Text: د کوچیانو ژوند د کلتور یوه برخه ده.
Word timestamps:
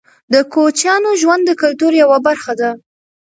د 0.33 0.35
کوچیانو 0.53 1.11
ژوند 1.21 1.43
د 1.47 1.51
کلتور 1.61 1.91
یوه 2.03 2.17
برخه 2.27 2.53
ده. 2.59 2.69